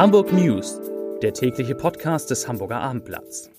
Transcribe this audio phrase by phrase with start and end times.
[0.00, 0.80] Hamburg News,
[1.20, 3.50] der tägliche Podcast des Hamburger Abendblatts.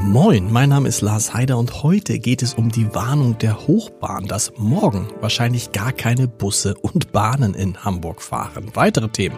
[0.00, 4.26] Moin, mein Name ist Lars Heider und heute geht es um die Warnung der Hochbahn,
[4.26, 8.72] dass morgen wahrscheinlich gar keine Busse und Bahnen in Hamburg fahren.
[8.74, 9.36] Weitere Themen.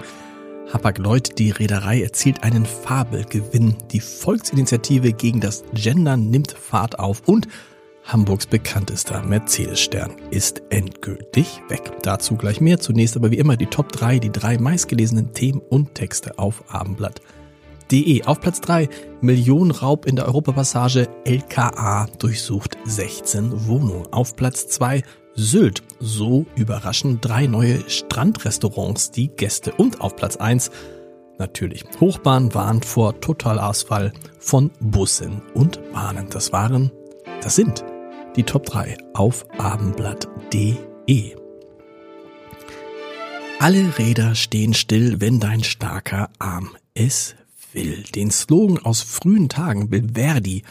[0.73, 3.77] Hapag-Lloyd, die Reederei, erzielt einen Fabelgewinn.
[3.91, 7.49] Die Volksinitiative gegen das Gendern nimmt Fahrt auf und
[8.05, 11.93] Hamburgs bekanntester Mercedes-Stern ist endgültig weg.
[12.03, 12.79] Dazu gleich mehr.
[12.81, 18.25] Zunächst aber wie immer die Top 3, die drei meistgelesenen Themen und Texte auf abendblatt.de.
[18.25, 18.89] Auf Platz 3
[19.21, 21.09] Millionenraub in der Europapassage.
[21.25, 24.13] LKA durchsucht 16 Wohnungen.
[24.13, 25.03] Auf Platz 2
[25.35, 25.83] Sylt.
[26.01, 29.73] So überraschen drei neue Strandrestaurants die Gäste.
[29.73, 30.71] Und auf Platz 1
[31.39, 36.27] natürlich Hochbahn warnt vor Totalausfall von Bussen und Bahnen.
[36.31, 36.91] Das waren,
[37.43, 37.85] das sind
[38.37, 41.37] die Top 3 auf abendblatt.de.
[43.59, 47.35] Alle Räder stehen still, wenn dein starker Arm es
[47.73, 48.03] will.
[48.15, 50.63] Den Slogan aus frühen Tagen will Verdi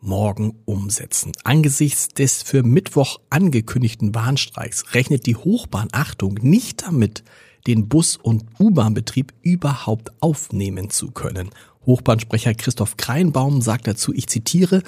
[0.00, 1.32] morgen umsetzen.
[1.44, 7.24] Angesichts des für Mittwoch angekündigten Warnstreiks rechnet die Hochbahn Achtung nicht damit,
[7.66, 11.50] den Bus- und U-Bahn-Betrieb überhaupt aufnehmen zu können.
[11.86, 14.82] Hochbahnsprecher Christoph Kreinbaum sagt dazu, ich zitiere,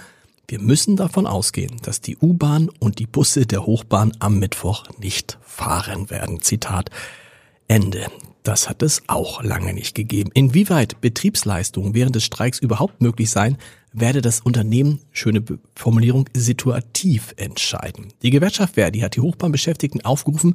[0.48, 5.38] wir müssen davon ausgehen, dass die U-Bahn und die Busse der Hochbahn am Mittwoch nicht
[5.42, 6.40] fahren werden.
[6.40, 6.90] Zitat
[7.68, 8.06] Ende.
[8.42, 10.30] Das hat es auch lange nicht gegeben.
[10.32, 13.58] Inwieweit Betriebsleistungen während des Streiks überhaupt möglich sein,
[13.92, 15.42] werde das Unternehmen, schöne
[15.74, 18.12] Formulierung, situativ entscheiden.
[18.22, 20.54] Die Gewerkschaft Verdi hat die Hochbahnbeschäftigten aufgerufen,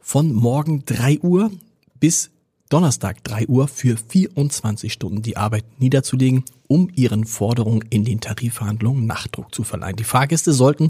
[0.00, 1.52] von morgen drei Uhr
[2.00, 2.30] bis
[2.70, 9.06] Donnerstag drei Uhr für 24 Stunden die Arbeit niederzulegen, um ihren Forderungen in den Tarifverhandlungen
[9.06, 9.96] Nachdruck zu verleihen.
[9.96, 10.88] Die Fahrgäste sollten,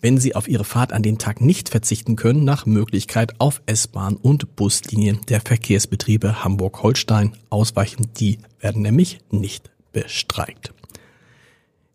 [0.00, 4.16] wenn sie auf ihre Fahrt an den Tag nicht verzichten können, nach Möglichkeit auf S-Bahn
[4.16, 8.08] und Buslinien der Verkehrsbetriebe Hamburg-Holstein ausweichen.
[8.18, 10.74] Die werden nämlich nicht bestreikt.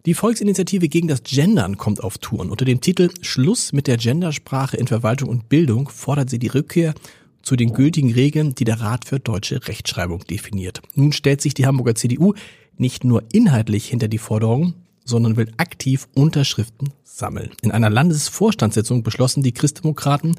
[0.06, 2.50] Die Volksinitiative gegen das Gendern kommt auf Touren.
[2.50, 6.96] Unter dem Titel Schluss mit der Gendersprache in Verwaltung und Bildung fordert sie die Rückkehr
[7.44, 10.82] zu den gültigen Regeln, die der Rat für deutsche Rechtschreibung definiert.
[10.96, 12.34] Nun stellt sich die Hamburger CDU
[12.80, 14.74] nicht nur inhaltlich hinter die Forderung,
[15.06, 17.52] sondern will aktiv Unterschriften sammeln.
[17.62, 20.36] In einer Landesvorstandssitzung beschlossen die Christdemokraten,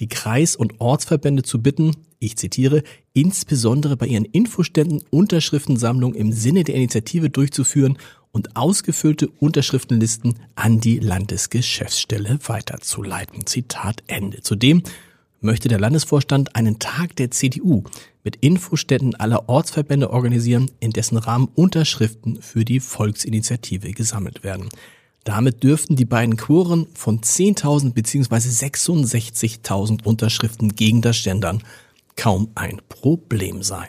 [0.00, 6.64] die Kreis- und Ortsverbände zu bitten, ich zitiere, insbesondere bei ihren Infoständen Unterschriftensammlungen im Sinne
[6.64, 7.98] der Initiative durchzuführen
[8.32, 13.46] und ausgefüllte Unterschriftenlisten an die Landesgeschäftsstelle weiterzuleiten.
[13.46, 14.40] Zitat Ende.
[14.40, 14.82] Zudem
[15.44, 17.84] möchte der Landesvorstand einen Tag der CDU
[18.24, 24.68] mit Infoständen aller Ortsverbände organisieren, in dessen Rahmen Unterschriften für die Volksinitiative gesammelt werden.
[25.24, 28.36] Damit dürften die beiden Quoren von 10.000 bzw.
[28.36, 31.62] 66.000 Unterschriften gegen das Gendern
[32.16, 33.88] kaum ein Problem sein.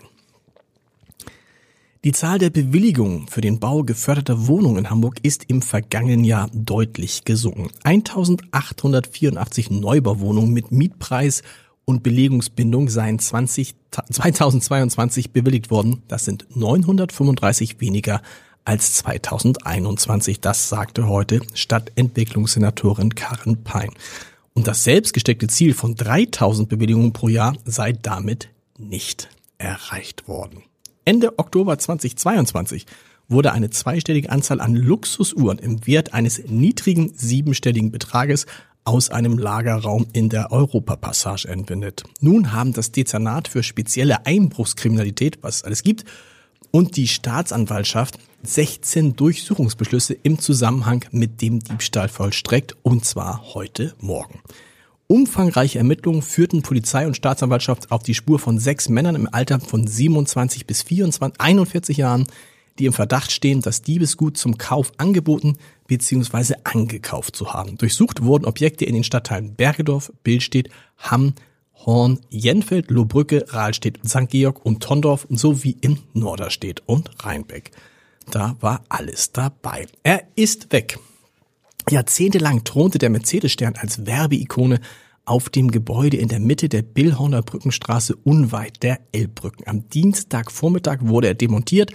[2.05, 6.51] Die Zahl der Bewilligungen für den Bau geförderter Wohnungen in Hamburg ist im vergangenen Jahr
[6.53, 7.71] deutlich gesunken.
[7.83, 11.41] 1884 Neubauwohnungen mit Mietpreis
[11.83, 13.73] und Belegungsbindung seien 20,
[14.11, 16.03] 2022 bewilligt worden.
[16.07, 18.21] Das sind 935 weniger
[18.65, 20.41] als 2021.
[20.41, 23.89] Das sagte heute Stadtentwicklungssenatorin Karen Pein.
[24.53, 29.27] Und das selbstgesteckte Ziel von 3000 Bewilligungen pro Jahr sei damit nicht
[29.57, 30.61] erreicht worden.
[31.05, 32.88] Ende Oktober 2022
[33.27, 38.47] wurde eine zweistellige Anzahl an Luxusuhren im Wert eines niedrigen siebenstelligen Betrages
[38.85, 42.03] aus einem Lagerraum in der Europapassage entwendet.
[42.21, 46.05] Nun haben das Dezernat für spezielle Einbruchskriminalität, was es alles gibt,
[46.71, 54.41] und die Staatsanwaltschaft 16 Durchsuchungsbeschlüsse im Zusammenhang mit dem Diebstahl vollstreckt, und zwar heute Morgen.
[55.07, 59.85] Umfangreiche Ermittlungen führten Polizei und Staatsanwaltschaft auf die Spur von sechs Männern im Alter von
[59.85, 62.25] 27 bis 24, 41 Jahren,
[62.79, 65.57] die im Verdacht stehen, das Diebesgut zum Kauf angeboten
[65.88, 66.56] bzw.
[66.63, 67.77] angekauft zu haben.
[67.77, 71.35] Durchsucht wurden Objekte in den Stadtteilen Bergedorf, Billstedt, Hamm,
[71.85, 74.27] Horn, Jenfeld, Lohbrücke, Rahlstedt, St.
[74.30, 77.71] Georg und Tondorf sowie in Norderstedt und Rheinbeck.
[78.31, 79.85] Da war alles dabei.
[80.01, 80.97] Er ist weg.
[81.89, 84.79] Jahrzehntelang thronte der Mercedes-Stern als Werbeikone
[85.25, 89.67] auf dem Gebäude in der Mitte der Billhorner Brückenstraße unweit der Elbbrücken.
[89.67, 91.91] Am Dienstagvormittag wurde er demontiert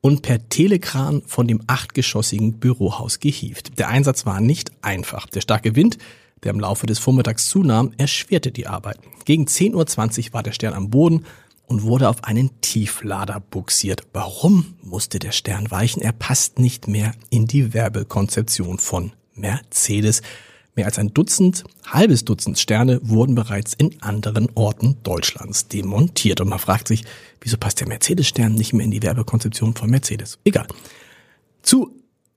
[0.00, 3.78] und per Telekran von dem achtgeschossigen Bürohaus gehievt.
[3.78, 5.26] Der Einsatz war nicht einfach.
[5.26, 5.98] Der starke Wind,
[6.42, 9.00] der im Laufe des Vormittags zunahm, erschwerte die Arbeit.
[9.24, 11.24] Gegen 10.20 Uhr war der Stern am Boden
[11.66, 14.02] und wurde auf einen Tieflader buxiert.
[14.12, 16.02] Warum musste der Stern weichen?
[16.02, 20.22] Er passt nicht mehr in die Werbekonzeption von Mercedes.
[20.74, 26.40] Mehr als ein Dutzend, halbes Dutzend Sterne wurden bereits in anderen Orten Deutschlands demontiert.
[26.40, 27.04] Und man fragt sich,
[27.40, 30.38] wieso passt der Mercedes-Stern nicht mehr in die Werbekonzeption von Mercedes?
[30.44, 30.66] Egal.
[31.62, 31.92] Zu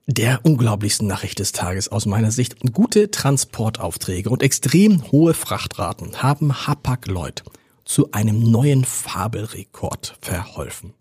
[0.06, 2.56] der unglaublichsten Nachricht des Tages aus meiner Sicht.
[2.72, 7.44] Gute Transportaufträge und extrem hohe Frachtraten haben Hapag-Lloyd
[7.84, 10.94] zu einem neuen Fabelrekord verholfen.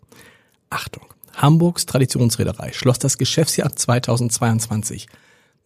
[0.69, 1.05] Achtung!
[1.35, 5.07] Hamburgs Traditionsreederei schloss das Geschäftsjahr 2022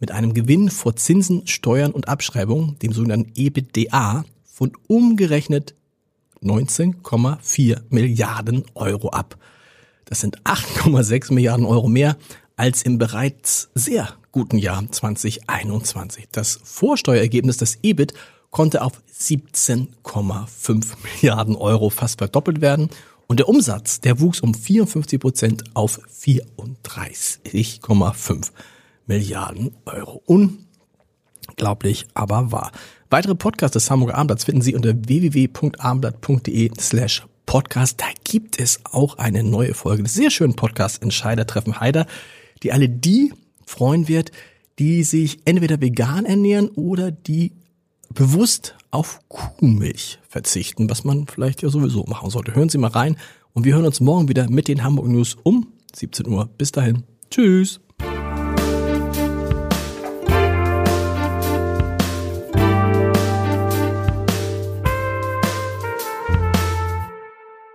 [0.04, 5.76] mit einem Gewinn vor Zinsen, Steuern und Abschreibung, dem sogenannten EBITDA, von umgerechnet
[6.42, 9.38] 19,4 Milliarden Euro ab.
[10.04, 12.18] Das sind 8,6 Milliarden Euro mehr
[12.58, 16.28] als im bereits sehr guten Jahr 2021.
[16.34, 18.14] Das Vorsteuerergebnis, das EBIT,
[18.52, 20.86] konnte auf 17,5
[21.22, 22.90] Milliarden Euro fast verdoppelt werden
[23.28, 28.52] und der Umsatz, der wuchs um 54 Prozent auf 34,5
[29.06, 30.24] Milliarden Euro.
[30.26, 32.72] Unglaublich, aber wahr.
[33.10, 38.02] Weitere Podcasts des Hamburger Abendblatts finden Sie unter www.abendblatt.de slash Podcast.
[38.02, 42.08] Da gibt es auch eine neue Folge des sehr schönen Podcasts Entscheider treffen Heider
[42.64, 43.34] die alle die
[43.66, 44.32] freuen wird,
[44.80, 47.52] die sich entweder vegan ernähren oder die
[48.10, 52.56] bewusst auf Kuhmilch verzichten, was man vielleicht ja sowieso machen sollte.
[52.56, 53.18] Hören Sie mal rein
[53.54, 56.50] und wir hören uns morgen wieder mit den Hamburg News um 17 Uhr.
[56.58, 57.04] Bis dahin.
[57.30, 57.83] Tschüss.